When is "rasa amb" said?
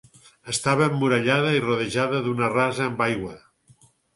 2.57-3.07